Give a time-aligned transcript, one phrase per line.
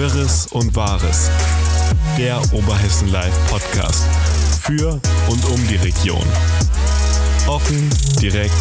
[0.00, 1.30] Wirres und Wahres.
[2.16, 4.02] Der Oberhessen Live Podcast.
[4.62, 4.92] Für
[5.28, 6.24] und um die Region.
[7.46, 8.54] Offen, direkt,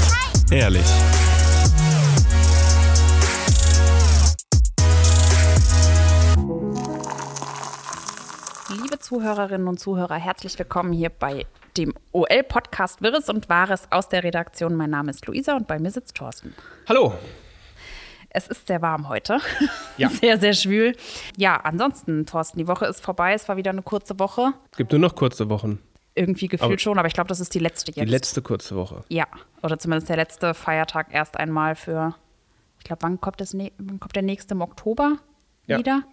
[0.51, 0.83] ehrlich.
[8.83, 11.45] Liebe Zuhörerinnen und Zuhörer, herzlich willkommen hier bei
[11.77, 14.75] dem OL-Podcast Wirres und Wahres aus der Redaktion.
[14.75, 16.53] Mein Name ist Luisa und bei mir sitzt Thorsten.
[16.89, 17.13] Hallo.
[18.31, 19.39] Es ist sehr warm heute.
[19.97, 20.09] Ja.
[20.21, 20.95] Sehr, sehr schwül.
[21.35, 23.33] Ja, ansonsten, Thorsten, die Woche ist vorbei.
[23.33, 24.53] Es war wieder eine kurze Woche.
[24.71, 25.79] Es gibt nur noch kurze Wochen.
[26.15, 28.05] Irgendwie gefühlt Aber- schon, aber ich glaube, das ist die letzte jetzt.
[28.05, 29.03] Die letzte kurze Woche.
[29.09, 29.25] Ja,
[29.63, 32.15] oder zumindest der letzte Feiertag erst einmal für,
[32.77, 35.17] ich glaube, wann kommt, das, nä- wann kommt der nächste im Oktober
[35.65, 35.77] Ja.
[35.79, 36.03] wieder?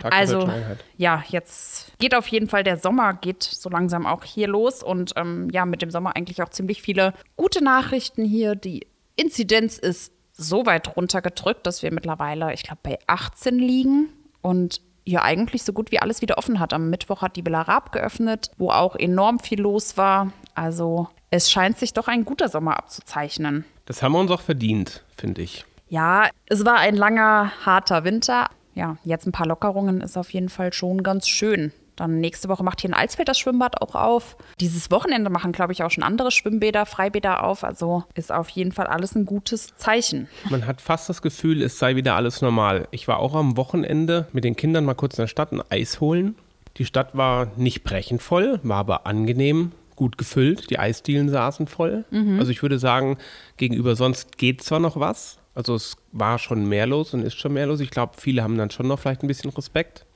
[0.00, 0.48] Tag Also,
[0.96, 5.12] ja, jetzt geht auf jeden Fall der Sommer, geht so langsam auch hier los und
[5.16, 8.54] ähm, ja, mit dem Sommer eigentlich auch ziemlich viele gute Nachrichten hier.
[8.54, 14.08] Die Inzidenz ist so weit runtergedrückt, dass wir mittlerweile, ich glaube, bei 18 liegen
[14.42, 16.72] und ja, eigentlich so gut wie alles wieder offen hat.
[16.72, 20.32] Am Mittwoch hat die Villa Raab geöffnet, wo auch enorm viel los war.
[20.54, 23.64] Also es scheint sich doch ein guter Sommer abzuzeichnen.
[23.86, 25.64] Das haben wir uns auch verdient, finde ich.
[25.88, 28.48] Ja, es war ein langer, harter Winter.
[28.74, 31.72] Ja, jetzt ein paar Lockerungen ist auf jeden Fall schon ganz schön.
[32.00, 34.38] Dann nächste Woche macht hier in Alsfeld das Schwimmbad auch auf.
[34.58, 37.62] Dieses Wochenende machen, glaube ich, auch schon andere Schwimmbäder, Freibäder auf.
[37.62, 40.26] Also ist auf jeden Fall alles ein gutes Zeichen.
[40.48, 42.88] Man hat fast das Gefühl, es sei wieder alles normal.
[42.90, 46.00] Ich war auch am Wochenende mit den Kindern mal kurz in der Stadt ein Eis
[46.00, 46.36] holen.
[46.78, 50.70] Die Stadt war nicht brechend voll, war aber angenehm, gut gefüllt.
[50.70, 52.06] Die Eisdielen saßen voll.
[52.38, 53.18] Also ich würde sagen,
[53.58, 55.36] gegenüber sonst geht zwar noch was.
[55.54, 57.80] Also es war schon mehr los und ist schon mehr los.
[57.80, 60.06] Ich glaube, viele haben dann schon noch vielleicht ein bisschen Respekt.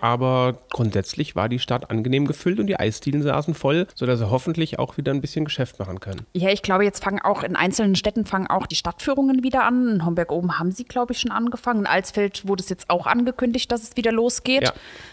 [0.00, 4.78] Aber grundsätzlich war die Stadt angenehm gefüllt und die Eisdielen saßen voll, sodass sie hoffentlich
[4.78, 6.26] auch wieder ein bisschen Geschäft machen können.
[6.32, 9.88] Ja, ich glaube, jetzt fangen auch in einzelnen Städten fangen auch die Stadtführungen wieder an.
[9.88, 11.80] In Homberg oben haben sie, glaube ich, schon angefangen.
[11.80, 14.72] In Alsfeld wurde es jetzt auch angekündigt, dass es wieder losgeht Ja.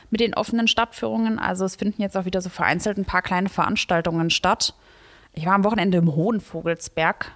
[0.09, 1.39] mit den offenen Stadtführungen.
[1.39, 4.73] Also es finden jetzt auch wieder so vereinzelt ein paar kleine Veranstaltungen statt.
[5.33, 7.31] Ich war am Wochenende im Hohenvogelsberg.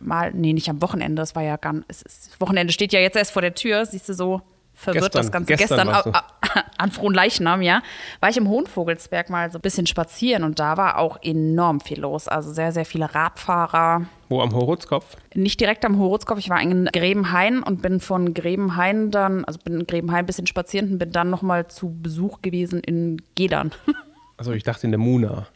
[0.00, 3.16] Mal, nee, nicht am Wochenende, das war ja gar es ist, Wochenende steht ja jetzt
[3.16, 4.42] erst vor der Tür, siehst du so
[4.74, 5.54] verwirrt Gestern, das Ganze.
[5.56, 6.24] gestern a-
[6.78, 7.82] an frohen Leichnam, ja,
[8.20, 12.00] war ich im Hohenvogelsberg mal so ein bisschen spazieren und da war auch enorm viel
[12.00, 12.28] los.
[12.28, 14.06] Also sehr, sehr viele Radfahrer.
[14.28, 15.16] Wo am Horotzkopf?
[15.34, 19.80] Nicht direkt am Horotzkopf, ich war in Grebenhain und bin von Grebenhain dann, also bin
[19.80, 23.72] in Grebenhain ein bisschen spazieren und bin dann nochmal zu Besuch gewesen in Gedern.
[24.36, 25.46] Also ich dachte in der Muna.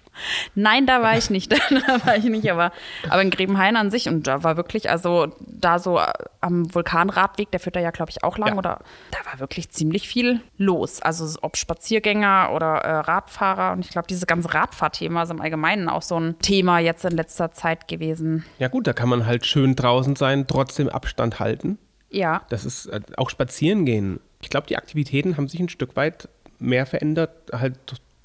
[0.55, 1.53] Nein, da war ich nicht.
[1.71, 2.73] da war ich nicht, aber,
[3.09, 4.09] aber in Grebenhain an sich.
[4.09, 6.01] Und da war wirklich, also da so
[6.41, 8.51] am Vulkanradweg, der führt da ja, glaube ich, auch lang.
[8.51, 8.57] Ja.
[8.57, 8.79] Oder
[9.11, 11.03] da war wirklich ziemlich viel los.
[11.03, 13.73] Also ob Spaziergänger oder äh, Radfahrer.
[13.73, 17.13] Und ich glaube, dieses ganze Radfahrthema ist im Allgemeinen auch so ein Thema jetzt in
[17.13, 18.45] letzter Zeit gewesen.
[18.59, 21.79] Ja gut, da kann man halt schön draußen sein, trotzdem Abstand halten.
[22.11, 22.43] Ja.
[22.49, 24.21] Das ist äh, auch spazieren gehen.
[24.41, 27.77] Ich glaube, die Aktivitäten haben sich ein Stück weit mehr verändert, halt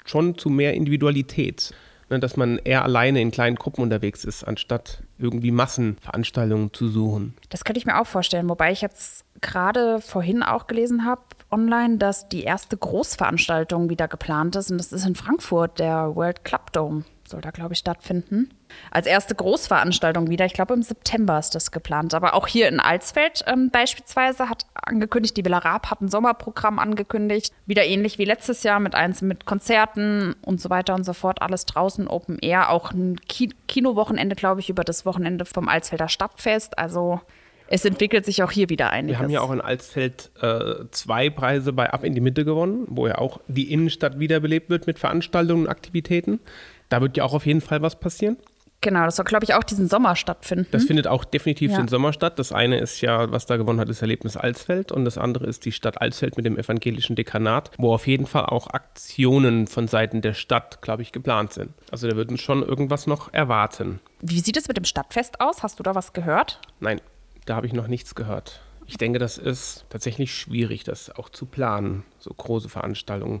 [0.04, 1.72] schon zu mehr Individualität.
[2.14, 7.34] Ne, dass man eher alleine in kleinen Gruppen unterwegs ist, anstatt irgendwie Massenveranstaltungen zu suchen.
[7.48, 11.98] Das könnte ich mir auch vorstellen, wobei ich jetzt gerade vorhin auch gelesen habe online,
[11.98, 16.72] dass die erste Großveranstaltung wieder geplant ist und das ist in Frankfurt, der World Club
[16.72, 18.50] Dome soll da, glaube ich, stattfinden.
[18.90, 22.12] Als erste Großveranstaltung wieder, ich glaube im September ist das geplant.
[22.12, 26.78] Aber auch hier in Alsfeld ähm, beispielsweise hat angekündigt, die Villa Raab hat ein Sommerprogramm
[26.78, 27.52] angekündigt.
[27.66, 31.40] Wieder ähnlich wie letztes Jahr mit eins mit Konzerten und so weiter und so fort.
[31.40, 32.70] Alles draußen, Open Air.
[32.70, 36.78] Auch ein Ki Kinowochenende, glaube ich, über das Wochenende vom Alsfelder Stadtfest.
[36.78, 37.20] Also
[37.68, 39.18] es entwickelt sich auch hier wieder einiges.
[39.18, 42.84] Wir haben ja auch in Alsfeld äh, zwei Preise bei Ab in die Mitte gewonnen,
[42.88, 46.40] wo ja auch die Innenstadt wiederbelebt wird mit Veranstaltungen und Aktivitäten.
[46.88, 48.36] Da wird ja auch auf jeden Fall was passieren.
[48.84, 50.66] Genau, das soll, glaube ich, auch diesen Sommer stattfinden.
[50.70, 51.78] Das findet auch definitiv Ja.
[51.78, 52.38] den Sommer statt.
[52.38, 55.64] Das eine ist ja, was da gewonnen hat, ist Erlebnis Alsfeld und das andere ist
[55.64, 60.20] die Stadt Alsfeld mit dem evangelischen Dekanat, wo auf jeden Fall auch Aktionen von Seiten
[60.20, 61.70] der Stadt, glaube ich, geplant sind.
[61.90, 64.00] Also da würden schon irgendwas noch erwarten.
[64.20, 65.62] Wie sieht es mit dem Stadtfest aus?
[65.62, 66.60] Hast du da was gehört?
[66.80, 67.00] Nein,
[67.44, 68.60] da habe ich noch nichts gehört.
[68.86, 73.40] Ich denke, das ist tatsächlich schwierig, das auch zu planen, so große Veranstaltungen.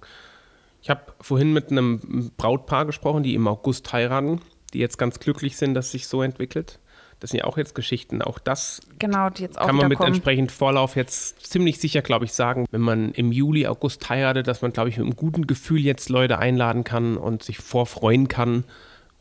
[0.82, 4.40] Ich habe vorhin mit einem Brautpaar gesprochen, die im August heiraten,
[4.72, 6.78] die jetzt ganz glücklich sind, dass sich so entwickelt.
[7.20, 8.20] Das sind ja auch jetzt Geschichten.
[8.20, 10.08] Auch das Genau, auch kann man mit kommen.
[10.08, 14.62] entsprechend Vorlauf jetzt ziemlich sicher, glaube ich, sagen, wenn man im Juli, August heiratet, dass
[14.62, 18.64] man, glaube ich, mit einem guten Gefühl jetzt Leute einladen kann und sich vorfreuen kann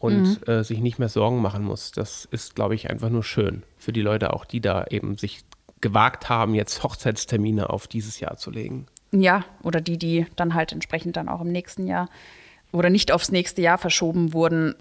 [0.03, 0.51] und Mhm.
[0.51, 1.93] äh, sich nicht mehr Sorgen machen muss.
[1.93, 5.45] Das ist, glaube ich, einfach nur schön für die Leute auch, die da eben sich
[5.79, 8.87] gewagt haben, jetzt Hochzeitstermine auf dieses Jahr zu legen.
[9.11, 12.09] Ja, oder die, die dann halt entsprechend dann auch im nächsten Jahr
[12.73, 14.75] oder nicht aufs nächste Jahr verschoben wurden.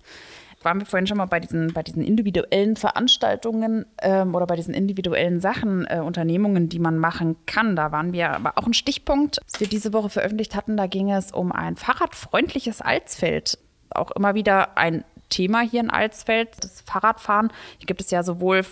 [0.65, 4.75] waren wir vorhin schon mal bei diesen, bei diesen individuellen Veranstaltungen ähm, oder bei diesen
[4.75, 7.75] individuellen Sachen, äh, Unternehmungen, die man machen kann.
[7.77, 10.77] Da waren wir aber auch ein Stichpunkt, was wir diese Woche veröffentlicht hatten.
[10.77, 13.59] Da ging es um ein fahrradfreundliches Alsfeld.
[13.91, 17.53] Auch immer wieder ein Thema hier in Alsfeld, das Fahrradfahren.
[17.79, 18.65] Hier gibt es ja sowohl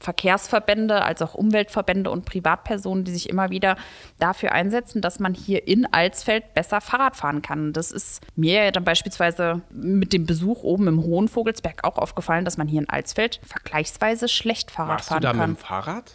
[0.00, 3.76] Verkehrsverbände als auch Umweltverbände und Privatpersonen, die sich immer wieder
[4.18, 7.72] dafür einsetzen, dass man hier in Alsfeld besser Fahrrad fahren kann.
[7.72, 12.44] Das ist mir ja dann beispielsweise mit dem Besuch oben im Hohen Vogelsberg auch aufgefallen,
[12.44, 15.50] dass man hier in Alsfeld vergleichsweise schlecht Fahrrad Warst fahren du da kann.
[15.50, 16.12] mit dem Fahrrad?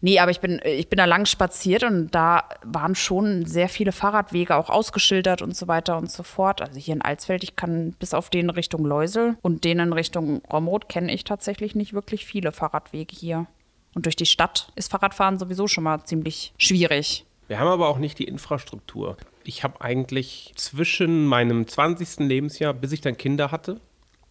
[0.00, 3.92] Nee, aber ich bin, ich bin da lang spaziert und da waren schon sehr viele
[3.92, 6.62] Fahrradwege auch ausgeschildert und so weiter und so fort.
[6.62, 10.42] Also hier in Alsfeld, ich kann bis auf den Richtung Leusel und den in Richtung
[10.52, 13.46] Romroth kenne ich tatsächlich nicht wirklich viele Fahrradwege hier.
[13.94, 17.24] Und durch die Stadt ist Fahrradfahren sowieso schon mal ziemlich schwierig.
[17.48, 19.16] Wir haben aber auch nicht die Infrastruktur.
[19.42, 22.26] Ich habe eigentlich zwischen meinem 20.
[22.28, 23.80] Lebensjahr, bis ich dann Kinder hatte,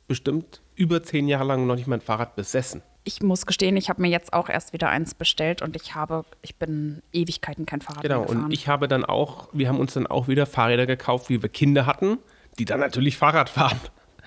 [0.07, 2.81] bestimmt über zehn Jahre lang noch nicht mein Fahrrad besessen.
[3.03, 6.23] Ich muss gestehen, ich habe mir jetzt auch erst wieder eins bestellt und ich habe,
[6.41, 8.45] ich bin Ewigkeiten kein Fahrrad Genau, mehr gefahren.
[8.45, 11.49] und ich habe dann auch, wir haben uns dann auch wieder Fahrräder gekauft, wie wir
[11.49, 12.17] Kinder hatten,
[12.59, 13.79] die dann natürlich Fahrrad fahren.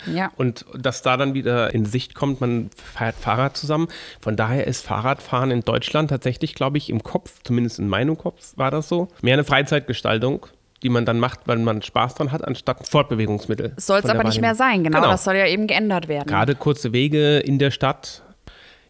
[0.06, 0.30] ja.
[0.36, 3.88] Und dass da dann wieder in Sicht kommt, man fährt Fahrrad zusammen.
[4.18, 8.54] Von daher ist Fahrradfahren in Deutschland tatsächlich, glaube ich, im Kopf, zumindest in meinem Kopf
[8.56, 10.46] war das so, mehr eine Freizeitgestaltung,
[10.82, 13.72] die man dann macht, weil man Spaß dran hat, anstatt Fortbewegungsmittel.
[13.76, 15.10] Soll es aber nicht mehr sein, genau, Genau.
[15.10, 16.26] Das soll ja eben geändert werden.
[16.26, 18.22] Gerade kurze Wege in der Stadt.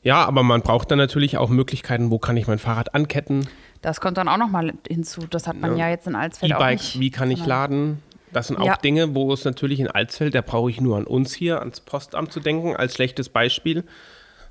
[0.02, 3.46] Ja, aber man braucht dann natürlich auch Möglichkeiten, wo kann ich mein Fahrrad anketten,
[3.82, 5.22] Das kommt dann auch noch mal hinzu.
[5.28, 7.00] Das hat man ja, jetzt in Alsfeld auch E-Bikes, nicht.
[7.00, 8.02] wie kann ich laden?
[8.32, 8.76] Das sind auch Ja.
[8.76, 12.30] Dinge, wo es natürlich in Alsfeld, da brauche ich nur an uns hier, ans Postamt
[12.32, 13.84] zu denken, als schlechtes Beispiel.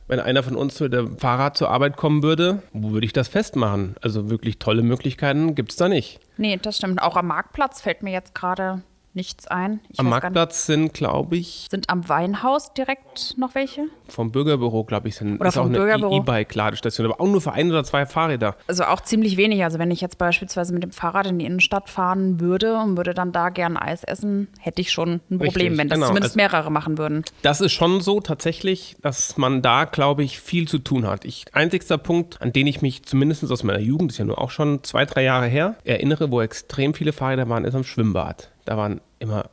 [0.10, 3.28] Wenn einer von uns mit dem Fahrrad zur Arbeit kommen würde, wo würde ich das
[3.28, 3.96] festmachen?
[4.02, 6.20] Also wirklich tolle Möglichkeiten gibt es da nicht.
[6.36, 7.00] Nee, das stimmt.
[7.00, 8.82] Auch am Marktplatz fällt mir jetzt gerade
[9.14, 9.80] nichts ein.
[9.90, 13.86] Ich Am nicht, Marktplatz sind, glaube ich, sind am Weinhaus direkt noch welche?
[14.08, 16.18] vom Bürgerbüro, glaube ich, sind Oder ist auch vom eine Bürgerbüro.
[16.18, 18.56] E-Bike-Ladestation, aber auch nur für ein oder zwei Fahrräder.
[18.68, 19.64] Also auch ziemlich wenig.
[19.64, 23.14] Also wenn ich jetzt beispielsweise mit dem Fahrrad in die Innenstadt fahren würde und würde
[23.14, 26.08] dann da gern Eis essen, hätte ich schon ein Problem, Richtig, wenn das genau.
[26.08, 27.24] zumindest Also- mehrere machen würden.
[27.44, 31.26] Das ist schon so tatsächlich, dass man da, glaube ich, viel zu tun hat.
[31.26, 34.40] Ich, einzigster Punkt, an den ich mich zumindest aus meiner Jugend, das ist ja nur
[34.40, 38.50] auch schon zwei, drei Jahre her, erinnere, wo extrem viele Fahrräder waren, ist am Schwimmbad.
[38.70, 39.50] Da waren immer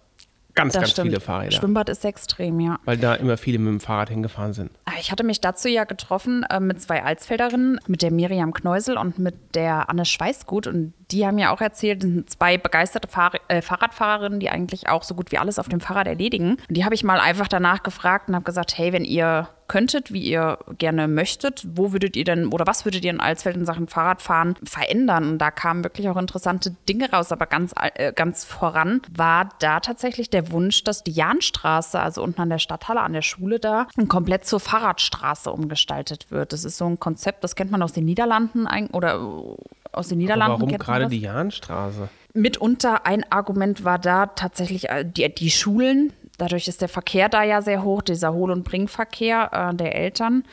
[0.54, 1.08] ganz, Das ganz stimmt.
[1.08, 1.52] viele Fahrräder.
[1.52, 2.78] Schwimmbad ist extrem, ja.
[2.84, 4.70] Weil da immer viele mit dem Fahrrad hingefahren sind.
[4.84, 8.98] Ah, Ich hatte mich dazu ja getroffen äh, mit zwei Alsfelderinnen, mit der Miriam Kneusel
[8.98, 10.66] und mit der Anne Schweißgut.
[10.66, 14.86] Und die haben ja auch erzählt, das sind zwei begeisterte Fahr äh, Fahrradfahrerinnen, die eigentlich
[14.90, 16.58] auch so gut wie alles auf dem Fahrrad erledigen.
[16.68, 20.12] Und die habe ich mal einfach danach gefragt und habe gesagt, hey, wenn ihr könntet,
[20.12, 23.66] wie ihr gerne möchtet, wo würdet ihr denn oder was würdet ihr in Alsfeld in
[23.66, 25.30] Sachen Fahrradfahren verändern?
[25.30, 29.80] Und da kamen wirklich auch interessante Dinge raus, aber ganz, äh, ganz voran war da
[29.80, 33.86] tatsächlich der Wunsch, dass die Jahnstraße, also unten an der Stadthalle, an der Schule da,
[34.08, 36.52] komplett zur Fahrradstraße umgestaltet wird.
[36.52, 39.56] Das ist so ein Konzept, das kennt man aus den Niederlanden oder äh,
[39.92, 40.54] aus den Aber Niederlanden.
[40.54, 42.08] warum kennt man gerade die Jahnstraße?
[42.36, 46.12] Mitunter ein Argument war da tatsächlich äh, die, die Schulen.
[46.38, 50.44] Dadurch ist der Verkehr da ja sehr hoch, dieser Hohl- und Bringverkehr äh, der Eltern.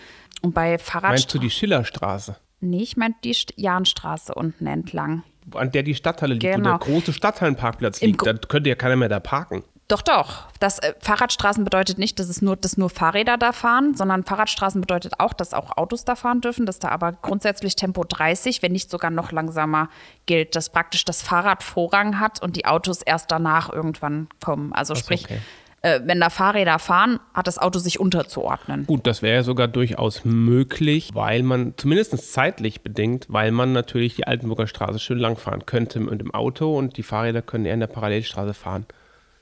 [0.42, 2.36] Und bei Meinst du die Schillerstraße?
[2.60, 5.24] Nee, ich meinte die St- Jahnstraße unten entlang.
[5.54, 6.76] An der die Stadthalle liegt, Genau.
[6.76, 8.26] wo der große Stadthallenparkplatz Im liegt.
[8.26, 9.64] Da könnte ja keiner mehr da parken.
[9.90, 10.48] Doch, doch.
[10.62, 14.80] Das äh, Fahrradstraßen bedeutet nicht, dass es nur, dass nur Fahrräder da fahren, sondern Fahrradstraßen
[14.80, 18.72] bedeutet auch, dass auch Autos da fahren dürfen, dass da aber grundsätzlich Tempo 30, wenn
[18.72, 19.90] nicht sogar noch langsamer
[20.26, 24.72] gilt, dass praktisch das Fahrrad Vorrang hat und die Autos erst danach irgendwann kommen.
[24.72, 25.40] Also Ach sprich, okay.
[25.84, 28.86] Äh, wenn da Fahrräder fahren, hat das Auto sich unterzuordnen.
[28.86, 34.16] Gut, das wäre ja sogar durchaus möglich, weil man, zumindest zeitlich bedingt, weil man natürlich
[34.16, 37.82] die Altenburger Straße schön langfahren könnte mit dem Auto und die Fahrräder können eher in
[37.82, 38.86] der Parallelstraße fahren.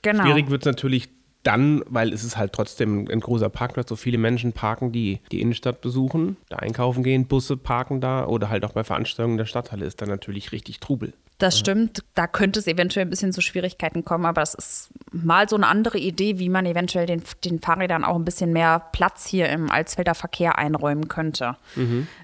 [0.02, 0.24] Genau.
[0.24, 1.10] Schwierig wird es natürlich
[1.44, 5.42] dann, weil es ist halt trotzdem ein großer Parkplatz, so viele Menschen parken, die die
[5.42, 9.86] Innenstadt besuchen, da einkaufen gehen, Busse parken da oder halt auch bei Veranstaltungen der Stadthalle
[9.86, 11.14] ist dann natürlich richtig Trubel.
[11.42, 12.04] Das stimmt.
[12.14, 15.66] Da könnte es eventuell ein bisschen zu Schwierigkeiten kommen, aber das ist mal so eine
[15.66, 19.72] andere Idee, wie man eventuell den, den Fahrrädern auch ein bisschen mehr Platz hier im
[19.72, 21.58] Alsfelder Verkehr einräumen könnte.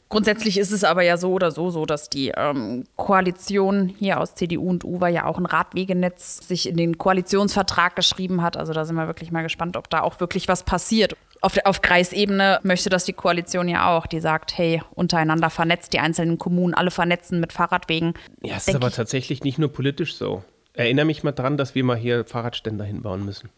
[0.09, 4.35] Grundsätzlich ist es aber ja so oder so so, dass die ähm, Koalition hier aus
[4.35, 8.55] CDU und UWA ja auch ein Radwegenetz sich in den Koalitionsvertrag geschrieben hat.
[8.55, 11.17] Also da sind wir wirklich mal gespannt, ob da auch wirklich was passiert.
[11.41, 15.99] Auf, auf Kreisebene möchte das die Koalition ja auch, die sagt, hey, untereinander vernetzt die
[15.99, 18.13] einzelnen Kommunen, alle vernetzen mit Fahrradwegen.
[18.41, 20.43] Ja, es ist aber ich- tatsächlich nicht nur politisch so.
[20.73, 23.49] Erinnere mich mal dran, dass wir mal hier Fahrradständer hinbauen müssen.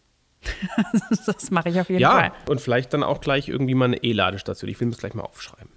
[1.26, 2.32] Das mache ich auf jeden Ja, Fall.
[2.48, 4.70] und vielleicht dann auch gleich irgendwie mal eine E-Ladestation.
[4.70, 5.68] Ich will mir das gleich mal aufschreiben.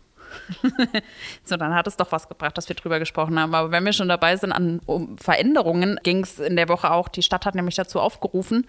[1.43, 3.53] So, dann hat es doch was gebracht, dass wir drüber gesprochen haben.
[3.53, 7.07] Aber wenn wir schon dabei sind an um Veränderungen, ging es in der Woche auch,
[7.07, 8.65] die Stadt hat nämlich dazu aufgerufen,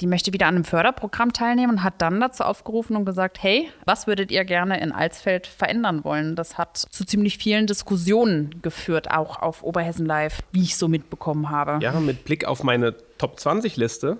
[0.00, 3.70] die möchte wieder an einem Förderprogramm teilnehmen und hat dann dazu aufgerufen und gesagt, hey,
[3.86, 6.36] was würdet ihr gerne in Alsfeld verändern wollen?
[6.36, 11.48] Das hat zu ziemlich vielen Diskussionen geführt, auch auf Oberhessen Live, wie ich so mitbekommen
[11.48, 11.78] habe.
[11.82, 14.18] Ja, mit Blick auf meine Top 20 Liste,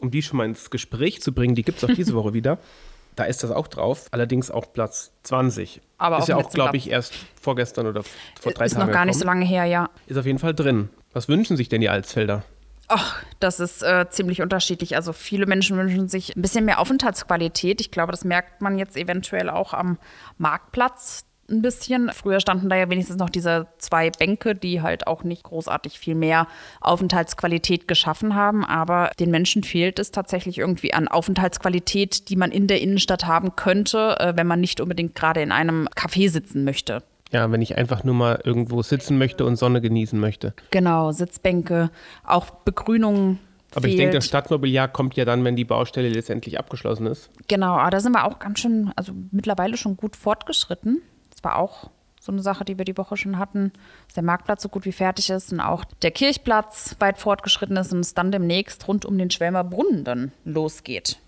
[0.00, 2.58] um die schon mal ins Gespräch zu bringen, die gibt es auch diese Woche wieder.
[3.14, 5.82] Da ist das auch drauf, allerdings auch Platz 20.
[5.98, 8.04] Aber ist auch ja auch, glaube ich, erst vorgestern oder
[8.40, 9.40] vor drei Ist Tagen noch gar nicht so gekommen.
[9.42, 9.90] lange her, ja.
[10.06, 10.88] Ist auf jeden Fall drin.
[11.12, 12.42] Was wünschen sich denn die Alsfelder?
[12.94, 14.96] Ach, das ist äh, ziemlich unterschiedlich.
[14.96, 17.80] Also viele Menschen wünschen sich ein bisschen mehr Aufenthaltsqualität.
[17.80, 19.96] Ich glaube, das merkt man jetzt eventuell auch am
[20.36, 22.10] Marktplatz ein bisschen.
[22.12, 26.14] Früher standen da ja wenigstens noch diese zwei Bänke, die halt auch nicht großartig viel
[26.14, 26.46] mehr
[26.82, 28.62] Aufenthaltsqualität geschaffen haben.
[28.62, 33.56] Aber den Menschen fehlt es tatsächlich irgendwie an Aufenthaltsqualität, die man in der Innenstadt haben
[33.56, 37.02] könnte, äh, wenn man nicht unbedingt gerade in einem Café sitzen möchte.
[37.32, 40.54] Ja, wenn ich einfach nur mal irgendwo sitzen möchte und Sonne genießen möchte.
[40.70, 41.90] Genau, Sitzbänke,
[42.24, 43.38] auch Begrünung.
[43.74, 47.30] Aber ich denke, das Stadtmobiliar kommt ja dann, wenn die Baustelle letztendlich abgeschlossen ist.
[47.48, 51.00] Genau, aber da sind wir auch ganz schön, also mittlerweile schon gut fortgeschritten.
[51.30, 53.72] Das war auch so eine Sache, die wir die Woche schon hatten,
[54.06, 57.92] dass der Marktplatz so gut wie fertig ist und auch der Kirchplatz weit fortgeschritten ist
[57.92, 61.18] und es dann demnächst rund um den Schwelmer Brunnen dann losgeht.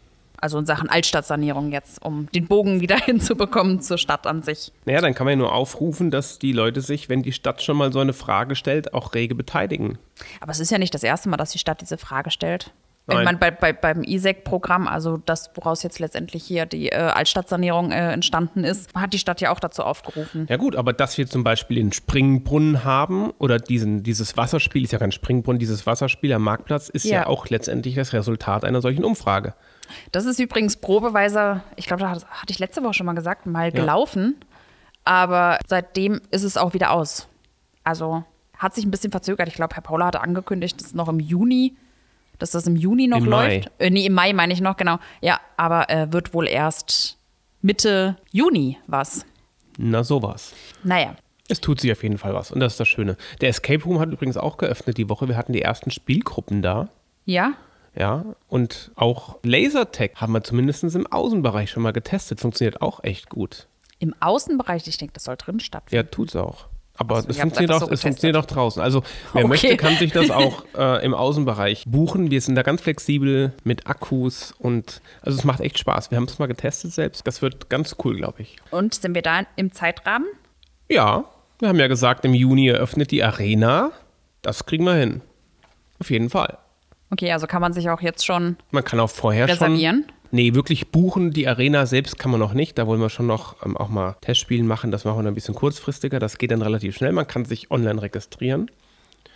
[0.45, 4.73] Also in Sachen Altstadtsanierung jetzt, um den Bogen wieder hinzubekommen zur Stadt an sich.
[4.85, 7.79] Naja, dann kann man ja nur aufrufen, dass die Leute sich, wenn die Stadt schon
[7.79, 9.97] mal so eine Frage stellt, auch rege beteiligen.
[10.43, 12.75] Aber es ist ja nicht das erste Mal, dass die Stadt diese Frage stellt.
[13.07, 13.25] Ich Nein.
[13.25, 18.13] meine, bei, bei, beim ISEC-Programm, also das, woraus jetzt letztendlich hier die äh, Altstadtsanierung äh,
[18.13, 20.47] entstanden ist, hat die Stadt ja auch dazu aufgerufen.
[20.51, 24.93] Ja gut, aber dass wir zum Beispiel den Springbrunnen haben oder diesen, dieses Wasserspiel, ist
[24.93, 27.21] ja kein Springbrunnen, dieses Wasserspiel am Marktplatz ist ja.
[27.21, 27.27] Ja.
[27.29, 29.55] auch letztendlich das Resultat einer solchen Umfrage.
[30.13, 33.73] Das ist übrigens probeweise, ich glaube, das hatte ich letzte Woche schon mal gesagt, mal
[33.73, 34.37] gelaufen.
[35.05, 37.29] Aber seitdem ist es auch wieder aus.
[37.83, 38.25] Also
[38.57, 39.49] hat sich ein bisschen verzögert.
[39.49, 41.77] Ich glaube, Herr Paula hatte angekündigt, dass noch im Juni,
[42.39, 43.57] dass das im Juni noch Im Mai.
[43.57, 43.71] läuft.
[43.79, 44.99] Äh, nee, im Mai meine ich noch, genau.
[45.21, 47.19] Ja, aber äh, wird wohl erst
[47.61, 49.27] Mitte Juni was.
[49.77, 50.55] Na sowas.
[50.83, 51.15] Naja.
[51.49, 53.19] Es tut sich auf jeden Fall was und das ist das Schöne.
[53.43, 55.29] Der Escape Room hat übrigens auch geöffnet die Woche.
[55.29, 56.89] Wir hatten die ersten Spielgruppen da.
[57.27, 57.53] Ja,
[57.97, 62.41] Ja, und auch Lasertag haben wir zumindest im Außenbereich schon mal getestet.
[62.41, 63.67] Funktioniert auch echt gut.
[64.01, 66.05] im Außenbereich, ich denke, das soll drin stattfinden.
[66.07, 66.67] Ja, tut's auch.
[66.97, 68.81] Aber Ach so, es, funktioniert auch, so es funktioniert auch draußen.
[68.81, 69.49] Also wer Okay.
[69.49, 72.31] möchte, kann sich das auch äh, im Außenbereich buchen.
[72.31, 76.11] Wir sind da ganz flexibel mit Akkus und also es macht echt Spaß.
[76.13, 77.27] Wir haben es mal getestet selbst.
[77.27, 78.57] Das wird ganz cool, glaube ich.
[78.71, 80.27] Und sind wir da im Zeitrahmen?
[80.89, 81.25] Ja,
[81.59, 83.91] wir haben ja gesagt, im Juni eröffnet die Arena.
[84.43, 85.21] Das kriegen wir hin.
[85.99, 86.59] Auf jeden Fall.
[87.15, 90.05] Okay, also kann man sich auch jetzt schon Man kann auch vorher reservieren.
[90.09, 90.13] schon.
[90.33, 91.31] Nee, wirklich buchen.
[91.31, 92.77] Die Arena selbst kann man noch nicht.
[92.77, 94.91] Da wollen wir schon noch ähm, auch mal Testspielen machen.
[94.91, 96.19] Das machen wir dann ein bisschen kurzfristiger.
[96.19, 97.13] Das geht dann relativ schnell.
[97.13, 98.69] Man kann sich online registrieren.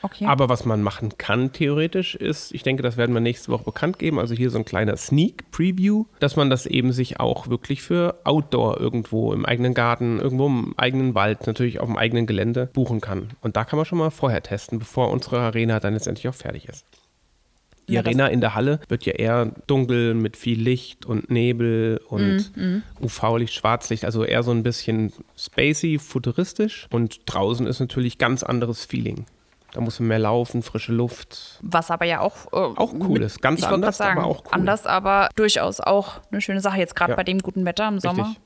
[0.02, 0.26] Okay.
[0.26, 4.00] Aber was man machen kann theoretisch ist, ich denke, das werden wir nächste Woche bekannt
[4.00, 7.82] geben, also hier so ein kleiner Sneak Preview, dass man das eben sich auch wirklich
[7.82, 12.70] für Outdoor irgendwo im eigenen Garten, irgendwo im eigenen Wald, natürlich auf dem eigenen Gelände
[12.72, 13.30] buchen kann.
[13.40, 16.68] Und da kann man schon mal vorher testen, bevor unsere Arena dann letztendlich auch fertig
[16.68, 16.84] ist.
[17.88, 22.00] Die Ja, Arena in der Halle wird ja eher dunkel mit viel Licht und Nebel
[22.08, 26.86] und Mhm, UV-Licht, Schwarzlicht, also eher so ein bisschen spacey, futuristisch.
[26.90, 29.24] Und draußen ist natürlich ganz anderes Feeling.
[29.72, 31.58] Da muss man mehr laufen, frische Luft.
[31.62, 33.42] Was aber ja auch, äh, Auch cool ist.
[33.42, 34.50] Ganz anders, sagen, aber auch cool.
[34.52, 36.78] Anders, aber durchaus auch eine schöne Sache.
[36.78, 37.16] Jetzt gerade Ja.
[37.16, 38.24] bei dem guten Wetter im Sommer.
[38.28, 38.42] Richtig.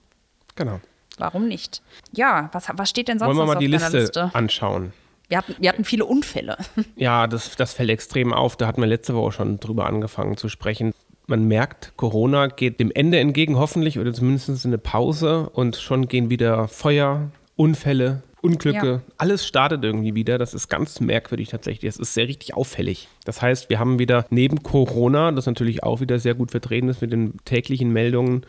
[0.56, 0.80] Genau.
[1.18, 1.82] Warum nicht?
[2.12, 4.30] Ja, was, was steht denn sonst Wollen wir mal die Liste?
[4.32, 4.92] anschauen?
[5.32, 6.58] Wir hatten, wir hatten viele Unfälle.
[6.94, 8.56] Ja, das, das fällt extrem auf.
[8.56, 10.92] Da hatten wir letzte Woche schon drüber angefangen zu sprechen.
[11.26, 15.48] Man merkt, Corona geht dem Ende entgegen, hoffentlich, oder zumindest in eine Pause.
[15.48, 18.86] Und schon gehen wieder Feuer, Unfälle, Unglücke.
[18.86, 19.14] Ja.
[19.16, 20.36] Alles startet irgendwie wieder.
[20.36, 21.90] Das ist ganz merkwürdig tatsächlich.
[21.90, 23.08] Das ist sehr richtig auffällig.
[23.24, 27.00] Das heißt, wir haben wieder neben Corona, das natürlich auch wieder sehr gut vertreten ist
[27.00, 28.44] mit den täglichen Meldungen,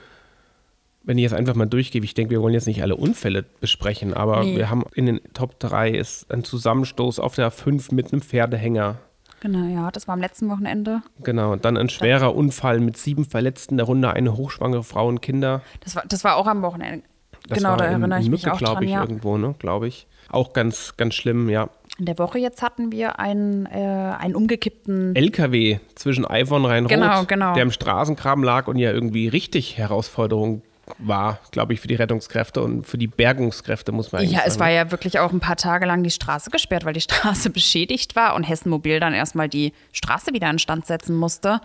[1.03, 4.13] wenn ich jetzt einfach mal durchgebe, ich denke, wir wollen jetzt nicht alle Unfälle besprechen,
[4.13, 4.55] aber Nee.
[4.57, 8.97] wir haben in den Top 3 ist ein Zusammenstoß auf der 5 mit einem Pferdehänger.
[9.41, 11.01] genau, ja, das war am letzten Wochenende.
[11.21, 15.61] Genau, dann ein schwerer Unfall mit sieben Verletzten, darunter eine hochschwangere Frau und Kinder.
[15.81, 17.05] Das war, das war auch am Wochenende.
[17.49, 19.01] Das genau, war da in, erinnere ich in mich Mücke, auch glaube ich, ja.
[19.01, 20.07] irgendwo, ne, glaube ich.
[20.29, 21.69] Auch ganz, ganz schlimm, ja.
[21.99, 23.69] In der Woche jetzt hatten wir einen, äh,
[24.17, 27.53] einen umgekippten LKW zwischen Eifern Rhein-Rot, Genau, genau.
[27.53, 30.61] der im Straßengraben lag und ja irgendwie richtig Herausforderung
[30.97, 34.49] war, glaube ich, für die Rettungskräfte und für die Bergungskräfte, muss man eigentlich Ja, sagen.
[34.51, 37.49] es war ja wirklich auch ein paar Tage lang die Straße gesperrt, weil die Straße
[37.49, 41.61] beschädigt war und Hessen Mobil dann erstmal die Straße wieder instand setzen musste,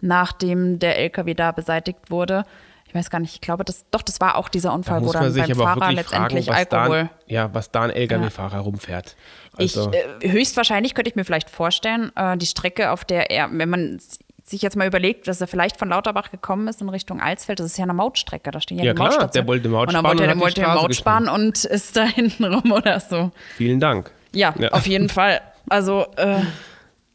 [0.00, 2.44] nachdem der LKW da beseitigt wurde.
[2.86, 5.04] Ich weiß gar nicht, ich glaube, das, doch, das war auch dieser Da Unfall, wo
[5.06, 6.96] muss man dann beim Fahrer fragen, letztendlich da, Alkohol.
[6.98, 9.14] ein- ja, was da ein LKW-Fahrer rumfährt.
[9.56, 13.48] Also, ich, äh, höchstwahrscheinlich könnte ich mir vielleicht vorstellen, äh, die Strecke, auf der er,
[13.52, 14.00] wenn man
[14.48, 17.66] sich jetzt mal überlegt, dass er vielleicht von Lauterbach gekommen ist in Richtung Alsfeld, das
[17.66, 20.02] ist ja eine Mautstrecke, da stehen ja, Ja, die klar, der wollte Maut und dann
[20.02, 23.00] sparen wollte er, und die wollte er Maut sparen und ist da hinten rum oder
[23.00, 23.30] so.
[23.56, 24.10] Vielen Dank.
[24.32, 24.70] Ja, Ja.
[24.70, 25.40] auf jeden Fall.
[25.68, 26.44] Also, äh, Das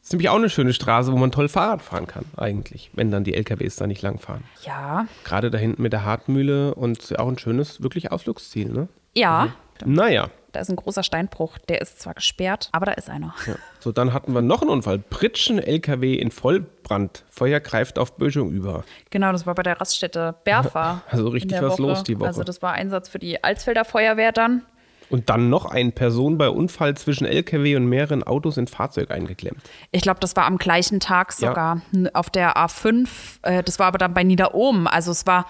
[0.03, 3.23] ist nämlich auch eine schöne Straße, wo man toll Fahrrad fahren kann, eigentlich, wenn dann
[3.23, 4.43] die LKWs da nicht lang fahren.
[4.65, 8.87] ja, Gerade da hinten mit der Hartmühle und auch ein schönes, wirklich Ausflugsziel, ne?
[9.15, 9.49] ja,
[9.85, 13.33] Naja, da ist ein großer Steinbruch, der ist zwar gesperrt, aber da ist einer.
[13.45, 13.55] ja.
[13.79, 14.99] so dann hatten wir noch einen Unfall.
[14.99, 17.25] Pritschen LKW in Vollbrand.
[17.29, 18.83] Feuer greift auf Böschung über.
[19.09, 21.01] Genau, das war bei der Raststätte Berfa.
[21.09, 22.27] Also richtig was los die Woche.
[22.27, 24.63] Also das war Einsatz für die Alsfelder Feuerwehr dann.
[25.09, 29.61] Und dann noch eine Person bei Unfall zwischen LKW und mehreren Autos in Fahrzeug eingeklemmt.
[29.91, 31.49] Ich glaube, das war am gleichen Tag Ja.
[31.49, 33.07] sogar n- auf der A5.
[33.43, 34.87] Äh, das war aber dann bei Niederohm.
[34.87, 35.45] Also es war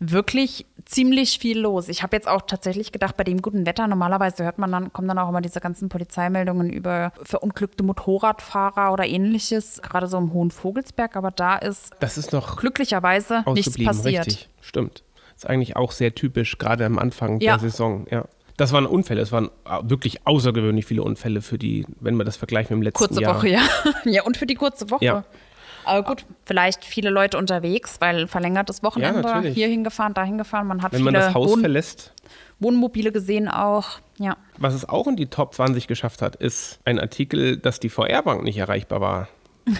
[0.00, 1.88] wirklich ziemlich viel los.
[1.88, 5.08] Ich habe jetzt auch tatsächlich gedacht, bei dem guten Wetter, normalerweise hört man dann, kommen
[5.08, 10.50] dann auch immer diese ganzen Polizeimeldungen über verunglückte Motorradfahrer oder ähnliches, gerade so im Hohen
[10.50, 14.26] Vogelsberg, aber da ist Das ist noch glücklicherweise nichts passiert.
[14.26, 14.48] richtig.
[14.60, 15.02] Stimmt.
[15.36, 17.56] Ist eigentlich auch sehr typisch, gerade am Anfang Ja.
[17.56, 18.24] der Saison, ja.
[18.56, 19.50] Das waren Unfälle, es waren
[19.82, 23.36] wirklich außergewöhnlich viele Unfälle für die, wenn man das vergleicht mit dem letzten Kurze Jahr.
[23.36, 23.60] Woche, ja.
[24.04, 25.04] ja, und für die kurze Woche.
[25.04, 25.24] Ja.
[25.88, 29.54] Aber gut, vielleicht viele Leute unterwegs, weil verlängertes Wochenende, natürlich.
[29.54, 30.66] hier hingefahren, da hingefahren.
[30.66, 32.12] Man hat Wenn viele man das Haus Wohn verlässt.
[32.60, 34.00] Wohnmobile gesehen auch.
[34.18, 34.36] Ja.
[34.58, 38.42] Was es auch in die Top 20 geschafft hat, ist ein Artikel, dass die VR-Bank
[38.42, 39.28] nicht erreichbar war.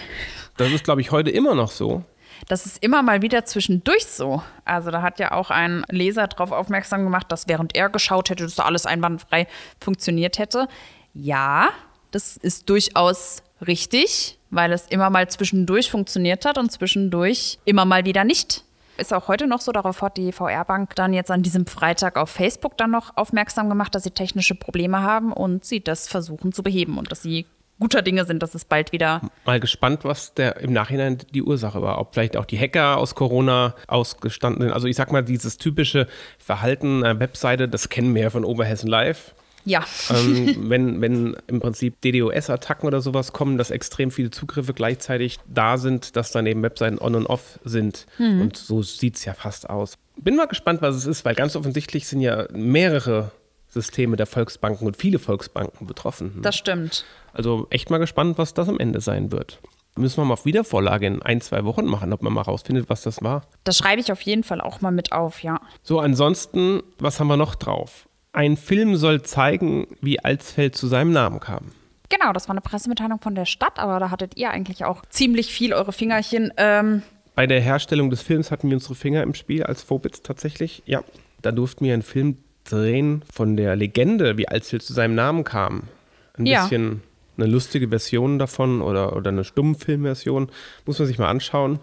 [0.56, 2.02] Das ist, glaube ich, heute immer noch so.
[2.48, 4.42] Das ist immer mal wieder zwischendurch so.
[4.64, 8.42] Also da hat ja auch ein Leser darauf aufmerksam gemacht, dass während er geschaut hätte,
[8.42, 9.46] dass da alles einwandfrei
[9.80, 10.66] funktioniert hätte.
[11.14, 11.68] Ja,
[12.10, 18.04] das ist durchaus richtig, weil es immer mal zwischendurch funktioniert hat und zwischendurch immer mal
[18.04, 18.64] wieder nicht.
[18.96, 22.30] Ist auch heute noch so, darauf hat die VR-Bank dann jetzt an diesem Freitag auf
[22.30, 26.64] Facebook dann noch aufmerksam gemacht, dass sie technische Probleme haben und sie das versuchen zu
[26.64, 27.46] beheben und dass sie
[27.78, 31.80] guter Dinge sind, dass es bald wieder Mal gespannt, was der im Nachhinein die Ursache
[31.80, 31.98] war.
[32.00, 34.72] Ob vielleicht auch die Hacker aus Corona ausgestanden sind.
[34.72, 38.88] Also ich sag mal, dieses typische Verhalten einer Webseite, das kennen wir ja von Oberhessen
[38.88, 39.34] Live.
[39.64, 39.84] Ja.
[40.10, 45.78] ähm, wenn, wenn im Prinzip DDoS-Attacken oder sowas kommen, dass extrem viele Zugriffe gleichzeitig da
[45.78, 48.06] sind, dass dann eben Webseiten on und off sind.
[48.18, 49.98] Und so sieht es ja fast aus.
[50.16, 53.30] Bin mal gespannt, was es ist, weil ganz offensichtlich sind ja mehrere
[53.68, 56.40] Systeme der Volksbanken und viele Volksbanken betroffen.
[56.42, 57.04] Das stimmt.
[57.32, 59.60] Also echt mal gespannt, was das am Ende sein wird.
[59.96, 63.02] Müssen wir mal auf Wiedervorlage in ein, zwei Wochen machen, ob man mal rausfindet, was
[63.02, 63.42] das war.
[63.64, 65.60] Das schreibe ich auf jeden Fall auch mal mit auf, ja.
[65.82, 68.07] So, ansonsten, was haben wir noch drauf?
[68.32, 71.72] Ein Film soll zeigen, wie Alsfeld zu seinem Namen kam.
[72.10, 75.52] Genau, das war eine Pressemitteilung von der Stadt, aber da hattet ihr eigentlich auch ziemlich
[75.52, 76.52] viel eure Fingerchen.
[76.56, 77.02] Ähm,
[77.34, 80.82] Bei der Herstellung des Films hatten wir unsere Finger im Spiel als Vobitz tatsächlich.
[80.86, 81.02] Ja,
[81.42, 85.82] da durften wir einen Film drehen von der Legende, wie Alsfeld zu seinem Namen kam.
[86.38, 86.62] Ein Ja.
[86.64, 87.02] bisschen
[87.36, 90.48] eine lustige Version davon oder, oder eine Stummfilmversion.
[90.86, 91.78] Muss man sich mal anschauen.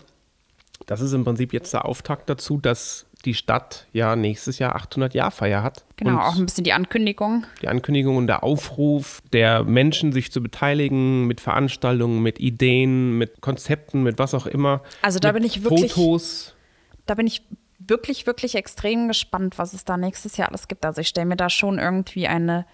[0.87, 5.13] Das ist im Prinzip jetzt der Auftakt dazu, dass die Stadt ja nächstes Jahr 800
[5.13, 5.83] Jahr Feier hat.
[5.97, 7.45] genau, Und auch ein bisschen die Ankündigung.
[7.61, 13.41] die Ankündigung und der Aufruf der Menschen, sich zu beteiligen mit Veranstaltungen, mit Ideen, mit
[13.41, 14.81] Konzepten, mit was auch immer.
[15.01, 16.55] Also da bin ich wirklich- Fotos.
[17.05, 17.41] Da bin ich
[17.79, 20.85] wirklich, wirklich extrem gespannt, was es da nächstes Jahr alles gibt.
[20.85, 22.65] Also ich stelle mir da schon irgendwie eine,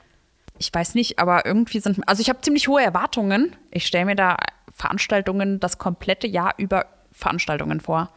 [0.57, 3.55] ich weiß nicht, aber irgendwie sind, also ich habe ziemlich hohe Erwartungen.
[3.71, 4.37] Ich stelle mir da
[4.73, 8.09] Veranstaltungen das komplette Jahr über Veranstaltungen vor.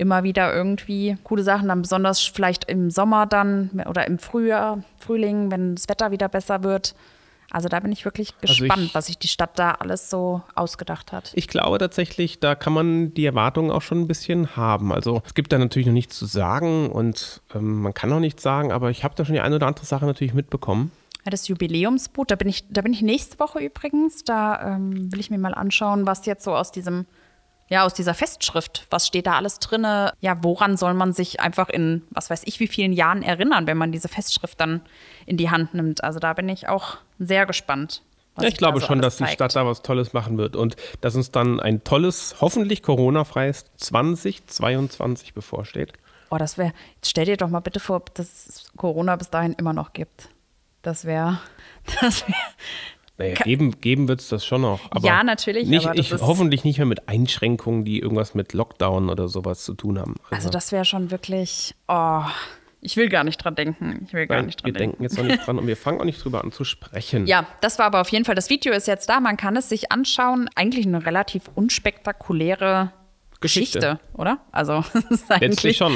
[0.00, 5.50] Immer wieder irgendwie coole Sachen, dann besonders vielleicht im Sommer dann oder im Frühjahr, Frühling,
[5.50, 6.94] wenn das Wetter wieder besser wird.
[7.50, 10.40] Also da bin ich wirklich Also ich- gespannt, was sich die Stadt da alles so
[10.54, 11.32] ausgedacht hat.
[11.34, 14.92] Ich glaube tatsächlich, da kann man die Erwartungen auch schon ein bisschen haben.
[14.92, 18.42] Also es gibt da natürlich noch nichts zu sagen und ähm, man kann noch nichts
[18.42, 20.92] sagen, aber ich habe da schon die eine oder andere Sache natürlich mitbekommen.
[21.26, 24.24] Ja, das Jubiläumsboot, da bin ich, da bin ich nächste Woche übrigens.
[24.24, 27.04] Da ähm, will ich mir mal anschauen, was jetzt so aus diesem,
[27.70, 30.12] ja, aus dieser Festschrift, was steht da alles drinne?
[30.20, 33.78] Ja, woran soll man sich einfach in, was weiß ich, wie vielen Jahren erinnern, wenn
[33.78, 34.82] man diese Festschrift dann
[35.24, 36.02] in die Hand nimmt?
[36.02, 38.02] Also da bin ich auch sehr gespannt.
[38.40, 39.34] Ja, ich glaube da so schon, dass die zeigt.
[39.34, 45.32] Stadt da was Tolles machen wird und dass uns dann ein tolles, hoffentlich Corona-freies 2022
[45.32, 45.92] bevorsteht.
[46.30, 46.72] Oh, das wäre,
[47.04, 50.28] stell dir doch mal bitte vor, dass es Corona bis dahin immer noch gibt.
[50.82, 51.38] Das wäre,
[52.00, 52.36] das wäre,
[53.20, 54.80] Naja, geben, geben wird es das schon noch.
[55.02, 59.28] Ja, natürlich, Nicht, das ich, hoffentlich nicht mehr mit Einschränkungen, die irgendwas mit Lockdown oder
[59.28, 60.14] sowas zu tun haben.
[60.30, 62.22] also das wäre schon wirklich, oh,
[62.80, 64.04] ich will gar nicht dran denken.
[64.06, 64.96] Ich will gar Nein, nicht wir dran denken.
[64.98, 67.26] denken jetzt noch nicht dran und wir fangen auch nicht drüber an zu sprechen.
[67.26, 69.68] Ja, das war aber auf jeden Fall, das Video ist jetzt da, man kann es
[69.68, 70.48] sich anschauen.
[70.54, 72.90] Eigentlich eine relativ unspektakuläre
[73.42, 74.00] Geschichte, Geschichte.
[74.14, 74.38] oder?
[74.50, 75.92] Also, es ist eigentlich, Letztlich schon.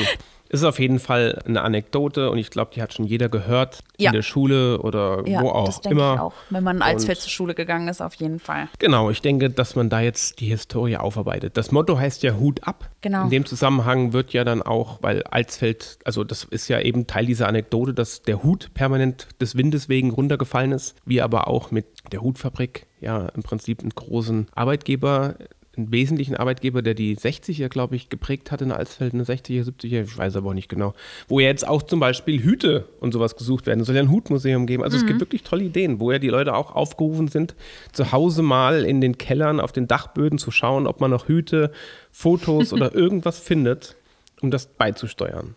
[0.50, 4.10] Ist auf jeden Fall eine Anekdote und ich glaube, die hat schon jeder gehört Ja.
[4.10, 6.14] in der Schule oder Ja, wo auch das denke immer.
[6.14, 6.34] ich auch.
[6.50, 8.68] Wenn man in Alsfeld Und- zur Schule gegangen ist, auf jeden Fall.
[8.78, 11.56] Genau, ich denke, dass man da jetzt die Historie aufarbeitet.
[11.56, 12.90] Das Motto heißt ja Hut ab.
[13.00, 13.24] Genau.
[13.24, 17.26] In dem Zusammenhang wird ja dann auch, weil Alsfeld, also das ist ja eben Teil
[17.26, 20.94] dieser Anekdote, dass der Hut permanent des Windes wegen runtergefallen ist.
[21.04, 25.34] Wir aber auch mit der Hutfabrik ja im Prinzip einen großen Arbeitgeber,
[25.76, 30.02] einen wesentlichen Arbeitgeber, der die 60er, glaube ich, geprägt hat in Alsfeld, eine 60er, 70er,
[30.02, 30.94] ich weiß aber auch nicht genau.
[31.28, 33.80] Wo ja jetzt auch zum Beispiel Hüte und sowas gesucht werden.
[33.80, 34.82] Es soll ja ein Hutmuseum geben.
[34.82, 37.54] Also es gibt wirklich tolle Ideen, wo ja die Leute auch aufgerufen sind,
[37.92, 41.70] zu Hause mal in den Kellern, auf den Dachböden zu schauen, ob man noch Hüte,
[42.10, 43.96] Fotos oder irgendwas findet,
[44.40, 45.54] um das beizusteuern.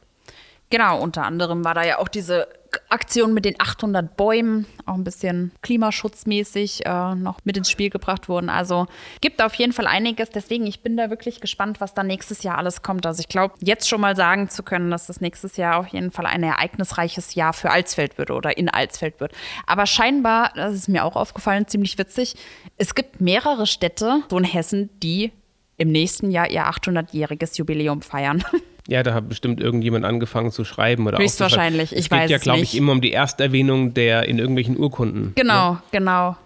[0.69, 2.47] Genau, unter anderem war da ja auch diese
[2.89, 8.30] Aktion mit den 800 Bäumen, auch ein bisschen klimaschutzmäßig äh, noch mit ins Spiel gebracht
[8.30, 8.50] worden.
[8.50, 8.88] Also
[9.19, 10.30] gibt auf jeden Fall einiges.
[10.30, 13.06] Deswegen, ich bin da wirklich gespannt, was da nächstes Jahr alles kommt.
[13.06, 16.12] Also ich glaube, jetzt schon mal sagen zu können, dass das nächstes Jahr auf jeden
[16.12, 19.34] Fall ein ereignisreiches Jahr für Alsfeld wird oder in Alsfeld wird.
[19.65, 22.36] Aber scheinbar, das ist mir auch aufgefallen, ziemlich witzig,
[22.78, 25.32] es gibt mehrere Städte, so in Hessen, die
[25.78, 28.43] im nächsten Jahr ihr 800-jähriges Jubiläum feiern.
[28.88, 32.38] Ja, da hat bestimmt irgendjemand angefangen zu schreiben oder Höchstwahrscheinlich, ich es geht weiß ja,
[32.38, 32.73] es glaube nicht.
[32.73, 35.34] ich, immer um die Ersterwähnung der in irgendwelchen Urkunden.
[35.36, 36.38] genau, genau.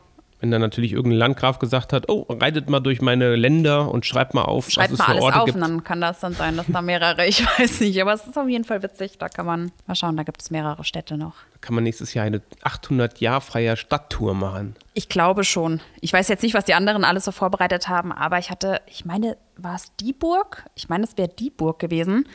[0.42, 4.34] Wenn dann natürlich irgendein Landgraf gesagt hat, oh, reitet mal durch meine Länder und schreibt
[4.34, 5.56] mal auf, Schreibt was es mal für alles Orte auf gibt.
[5.56, 8.38] und dann kann das dann sein, dass da mehrere, ich weiß nicht, aber es ist
[8.38, 11.36] auf jeden Fall witzig, da kann man mal schauen, da gibt es mehrere Städte noch.
[11.62, 14.76] Kann man nächstes Jahr eine 800 Jahr freier Stadttour machen.
[14.96, 15.80] Ich glaube schon.
[16.02, 19.06] Ich weiß jetzt nicht, was die anderen alles so vorbereitet haben, aber ich hatte, ich
[19.06, 20.66] meine, war es die Burg?
[20.74, 22.28] Ich meine, es wäre die Burg gewesen.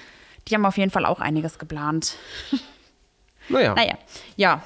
[0.46, 2.16] Die haben auf jeden Fall auch einiges geplant.
[3.48, 3.96] Naja, Naja,
[4.34, 4.62] ja.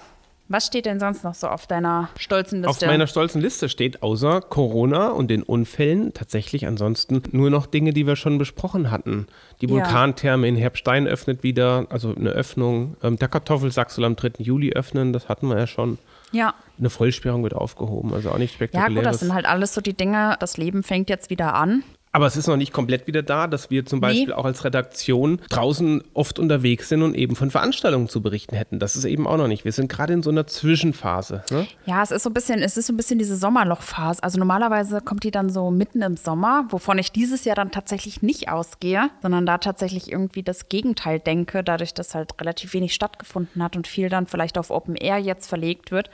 [0.53, 2.87] Was steht denn sonst noch so auf deiner stolzen auf Liste?
[2.89, 8.05] meiner stolzen Liste steht außer Corona und den Unfällen tatsächlich ansonsten nur noch Dinge, die
[8.07, 9.29] wir schon besprochen hatten.
[9.61, 9.75] Die Ja.
[9.77, 12.97] Vulkantherme in Herbstein öffnet wieder, also eine Öffnung.
[13.03, 14.33] Ähm, der Kartoffelsack soll am 3.
[14.43, 15.99] Juli öffnen, das hatten wir ja schon.
[16.33, 16.53] ja.
[16.79, 18.97] Eine Vollsperrung wird aufgehoben, also auch nicht Ja, spektakuläres.
[19.05, 20.37] gut, das sind halt alles so die Dinge.
[20.41, 21.85] Das Leben fängt jetzt wieder an.
[22.13, 25.41] Aber es ist noch nicht komplett wieder da, dass wir zum Beispiel auch als Redaktion
[25.49, 28.81] draußen oft unterwegs sind und eben von Veranstaltungen zu berichten hätten.
[28.81, 29.65] Das ist eben auch noch nicht.
[29.65, 31.45] Wir sind gerade in so einer Zwischenphase.
[31.51, 31.69] Ne?
[31.87, 34.23] Ja, es ist so ein bisschen, es ist so ein bisschen diese Sommerlochphase.
[34.25, 38.23] Also normalerweise kommt die dann so mitten im Sommer, wovon ich dieses Jahr dann tatsächlich
[38.23, 43.63] nicht ausgehe, sondern da tatsächlich irgendwie das Gegenteil denke, dadurch, dass halt relativ wenig stattgefunden
[43.63, 46.11] hat und viel dann vielleicht auf Open Air jetzt verlegt wird.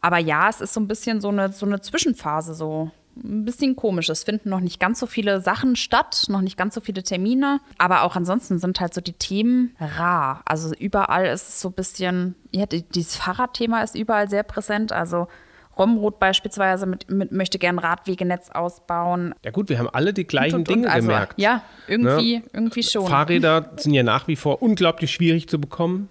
[0.00, 2.90] Aber ja, es ist so ein bisschen so eine, so eine Zwischenphase, so
[3.24, 4.08] ein bisschen komisch.
[4.08, 7.60] Es finden noch nicht ganz so viele Sachen statt, noch nicht ganz so viele Termine.
[7.78, 10.42] Aber auch ansonsten sind halt so die Themen rar.
[10.44, 14.92] Also überall ist es so ein bisschen, ja, die- dieses Fahrradthema ist überall sehr präsent.
[14.92, 15.28] Also
[15.76, 19.32] Romrod beispielsweise mit, mit, möchte gern Radwegenetz ausbauen.
[19.44, 20.90] Ja gut, wir haben alle die gleichen Und, und, Dinge.
[20.90, 21.34] Also, gemerkt.
[21.40, 22.42] Ja, irgendwie, Ne?
[22.52, 23.06] irgendwie schon.
[23.06, 26.08] Fahrräder sind ja nach wie vor unglaublich schwierig zu bekommen.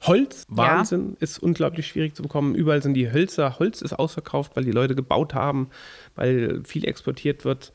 [0.00, 2.54] Holz, Wahnsinn, ist unglaublich schwierig zu bekommen.
[2.54, 5.68] Überall sind die Hölzer, Holz ist ausverkauft, weil die Leute gebaut haben,
[6.16, 7.72] weil viel exportiert wird.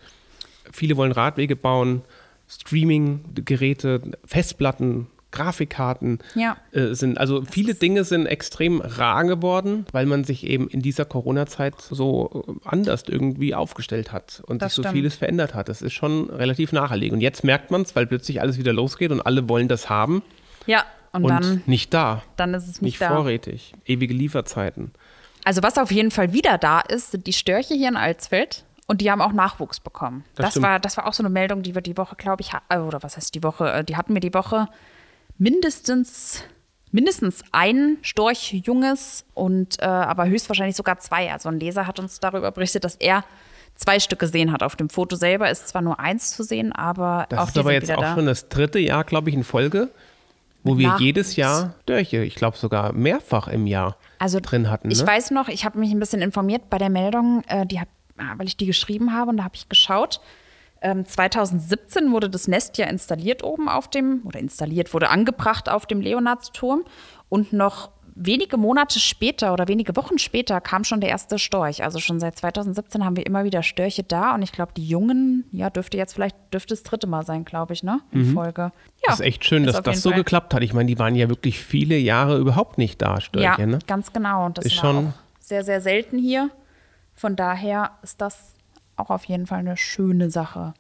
[0.73, 2.01] Viele wollen Radwege bauen,
[2.87, 6.57] Streaming-Geräte, Festplatten, Grafikkarten Ja.
[6.71, 11.03] äh, sind, also viele Dinge sind extrem rar geworden, weil man sich eben in dieser
[11.05, 14.95] Corona-Zeit so anders irgendwie aufgestellt hat und sich so stimmt.
[14.95, 15.67] vieles verändert hat.
[15.69, 17.15] Das ist schon relativ naheliegend.
[17.17, 20.23] Und jetzt merkt man es, weil plötzlich alles wieder losgeht und alle wollen das haben
[20.65, 23.09] Ja, und, und dann, nicht da, dann ist es nicht, nicht da.
[23.09, 24.91] vorrätig, ewige Lieferzeiten.
[25.43, 28.63] Also was auf jeden Fall wieder da ist, sind die Störche hier in Alsfeld.
[28.89, 30.23] Und die haben auch Nachwuchs bekommen.
[30.35, 32.51] Das Das, war, das war auch so eine Meldung, die wir die Woche, glaube ich,
[32.69, 33.69] äh, oder was heißt die Woche?
[33.69, 34.69] Äh, Die hatten wir die Woche
[35.37, 36.43] mindestens,
[36.91, 41.31] mindestens ein Storchjunges und äh, aber höchstwahrscheinlich sogar zwei.
[41.31, 43.23] Also ein Leser hat uns darüber berichtet, dass er
[43.75, 44.63] zwei Stück gesehen hat.
[44.63, 47.73] Auf dem Foto selber ist zwar nur eins zu sehen, aber Das auch ist aber
[47.73, 48.15] jetzt auch da.
[48.15, 49.89] schon das dritte Jahr, glaube ich, in Folge,
[50.63, 51.03] wo wir Nachwuchs.
[51.03, 54.91] jedes Jahr Dörche, ich glaube sogar mehrfach im Jahr also, drin hatten.
[54.91, 55.07] Ich ne?
[55.07, 58.33] weiß noch, ich habe mich ein bisschen informiert bei der Meldung, äh, die hab, ah,
[58.37, 60.19] weil ich die geschrieben habe und da habe ich geschaut.
[60.81, 65.85] Ähm, 2017 wurde das Nest ja installiert oben auf dem, oder installiert, wurde angebracht auf
[65.85, 66.83] dem Leonardsturm.
[67.29, 67.89] Und noch
[68.19, 71.83] wenige Monate später oder wenige Wochen später kam schon der erste Storch.
[71.83, 74.33] Also schon seit 2017 haben wir immer wieder Störche da.
[74.33, 77.73] Und ich glaube, die Jungen, ja, dürfte jetzt vielleicht, dürfte das dritte Mal sein, glaube
[77.73, 78.01] ich, ne?
[78.11, 78.61] In Folge.
[78.61, 78.71] Ja, Mhm.
[79.05, 80.63] Das ist echt schön, ist dass das so Fall- geklappt hat.
[80.63, 83.61] Ich meine, die waren ja wirklich viele Jahre überhaupt nicht da, Störche.
[83.61, 83.79] Ja, ne?
[83.87, 84.45] ganz genau.
[84.45, 86.49] Und das Ist schon- sehr, sehr selten hier.
[87.13, 88.55] Von daher ist das
[88.95, 90.73] auch auf jeden Fall eine schöne Sache.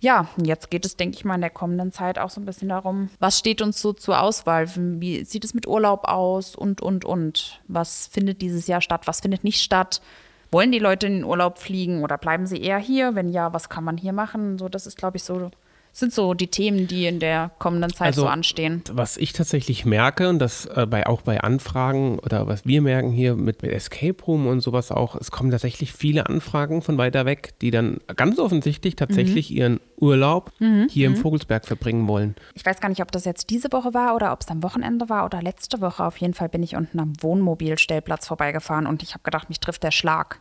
[0.00, 2.68] Ja, jetzt geht es, denke ich mal, in der kommenden Zeit auch so ein bisschen
[2.68, 4.68] darum, was steht uns so zur Auswahl?
[4.76, 7.60] Wie sieht es mit Urlaub aus und, und, und?
[7.66, 9.06] Was findet dieses Jahr statt?
[9.06, 10.02] Was findet nicht statt?
[10.50, 13.14] Wollen die Leute in den Urlaub fliegen oder bleiben sie eher hier?
[13.14, 14.58] Wenn ja, was kann man hier machen?
[14.58, 15.50] So, das ist, glaube ich, so,
[15.98, 18.82] sind so die Themen, die in der kommenden Zeit Also- so anstehen.
[18.92, 23.10] Was ich tatsächlich merke, und das äh, bei, auch bei Anfragen oder was wir merken
[23.10, 27.24] hier mit, mit Escape Room und sowas auch, es kommen tatsächlich viele Anfragen von weiter
[27.24, 30.52] weg, die dann ganz offensichtlich tatsächlich ihren Urlaub
[30.88, 32.34] hier im Vogelsberg verbringen wollen.
[32.54, 35.08] Ich weiß gar nicht, ob das jetzt diese Woche war oder ob es am Wochenende
[35.08, 36.04] war oder letzte Woche.
[36.04, 39.82] Auf jeden Fall bin ich unten am Wohnmobilstellplatz vorbeigefahren und ich habe gedacht, mich trifft
[39.82, 40.40] der Schlag.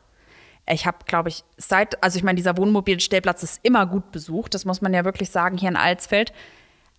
[0.67, 4.65] Ich habe, glaube ich, seit, also ich meine, dieser Wohnmobilstellplatz ist immer gut besucht, das
[4.65, 6.33] muss man ja wirklich sagen hier in Alsfeld.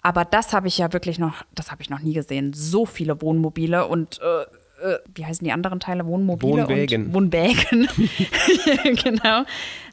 [0.02, 2.52] Aber das habe ich ja wirklich noch, das habe ich noch nie gesehen.
[2.52, 4.42] So viele Wohnmobile und äh,
[4.82, 6.06] äh, wie heißen die anderen Teile?
[6.06, 7.06] Wohnmobile Wohnwägen.
[7.06, 7.88] und Wohnwägen.
[9.02, 9.42] genau.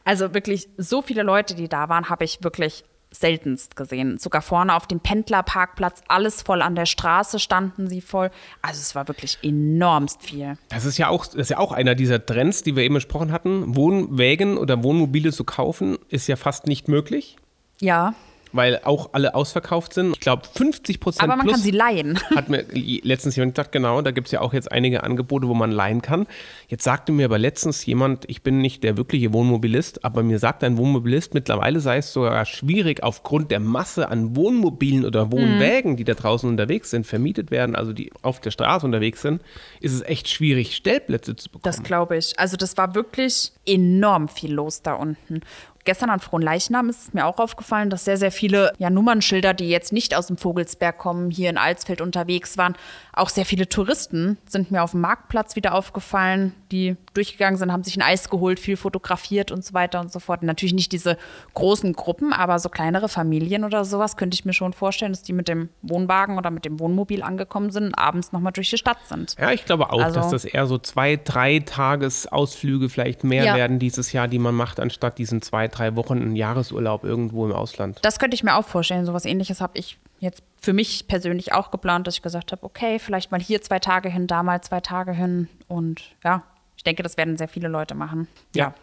[0.03, 2.83] Also wirklich so viele Leute, die da waren, habe ich wirklich
[3.13, 4.17] seltenst gesehen.
[4.17, 8.31] Sogar vorne auf dem Pendlerparkplatz, alles voll an der Straße standen sie voll.
[8.61, 10.57] Also es war wirklich enormst viel.
[10.69, 13.31] Das ist ja auch, das ist ja auch einer dieser Trends, die wir eben besprochen
[13.31, 13.75] hatten.
[13.75, 17.37] Wohnwägen oder Wohnmobile zu kaufen, ist ja fast nicht möglich,
[17.79, 18.13] Ja,
[18.53, 20.13] weil auch alle ausverkauft sind.
[20.13, 22.19] Ich glaube, 50 Prozent aber man plus kann sie leihen.
[22.35, 25.53] hat mir letztens jemand gesagt, genau, da gibt es ja auch jetzt einige Angebote, wo
[25.53, 26.27] man leihen kann.
[26.67, 30.63] Jetzt sagte mir aber letztens jemand, ich bin nicht der wirkliche Wohnmobilist, aber mir sagt
[30.63, 36.03] ein Wohnmobilist, mittlerweile sei es sogar schwierig, aufgrund der Masse an Wohnmobilen oder Wohnwägen, die
[36.03, 39.41] da draußen unterwegs sind, vermietet werden, also die auf der Straße unterwegs sind,
[39.81, 41.63] ist es echt schwierig, Stellplätze zu bekommen.
[41.63, 42.37] Das glaube ich.
[42.37, 45.41] Also das war wirklich enorm viel los da unten.
[45.85, 49.69] Gestern an Frohnleichnam ist es mir auch aufgefallen, dass sehr, sehr viele ja, Nummernschilder, die
[49.69, 52.75] jetzt nicht aus dem Vogelsberg kommen, hier in Alsfeld unterwegs waren.
[53.11, 57.83] Auch sehr viele Touristen sind mir auf dem Marktplatz wieder aufgefallen, die durchgegangen sind, haben
[57.83, 60.41] sich ein Eis geholt, viel fotografiert und so weiter und so fort.
[60.41, 61.17] Natürlich nicht diese
[61.53, 65.33] großen Gruppen, aber so kleinere Familien oder sowas könnte ich mir schon vorstellen, dass die
[65.33, 68.97] mit dem Wohnwagen oder mit dem Wohnmobil angekommen sind und abends nochmal durch die Stadt
[69.07, 69.35] sind.
[69.39, 73.55] Ja, ich glaube auch, Also- dass das eher so zwei, drei Tagesausflüge vielleicht mehr Ja.
[73.55, 77.51] werden dieses Jahr, die man macht, anstatt diesen zwei, drei Wochen einen Jahresurlaub irgendwo im
[77.51, 77.99] Ausland.
[78.01, 79.05] Das könnte ich mir auch vorstellen.
[79.05, 82.99] Sowas ähnliches habe ich jetzt für mich persönlich auch geplant, dass ich gesagt habe, okay,
[82.99, 85.49] vielleicht mal hier zwei Tage hin, da mal zwei Tage hin.
[85.67, 86.43] Und ja,
[86.77, 88.27] ich denke, das werden sehr viele Leute machen.
[88.55, 88.73] Ja.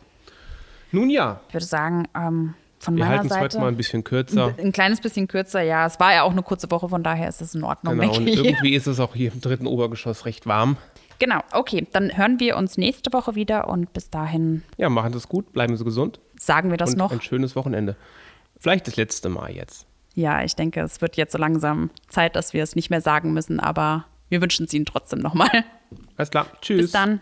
[0.93, 3.77] Nun ja, Ich würde sagen, ähm, von wir meiner halten es Seite heute mal ein
[3.77, 4.55] bisschen kürzer.
[4.59, 5.63] ein kleines bisschen kürzer.
[5.63, 7.99] Ja, es war ja auch eine kurze Woche, von daher ist es in Ordnung.
[7.99, 10.77] Genau, und irgendwie ist es auch hier im dritten Obergeschoss recht warm.
[11.19, 15.19] genau, okay, dann hören wir uns nächste Woche wieder und bis dahin Ja, machen Sie
[15.19, 17.13] es gut, bleiben Sie gesund sagen wir das und noch.
[17.13, 17.97] ein schönes Wochenende.
[18.59, 19.87] Vielleicht das letzte Mal jetzt.
[20.15, 23.33] Ja, ich denke, es wird jetzt so langsam Zeit, dass wir es nicht mehr sagen
[23.33, 25.65] müssen, aber wir wünschen es Ihnen trotzdem nochmal.
[26.17, 26.83] Alles klar, tschüss.
[26.83, 27.21] Bis dann.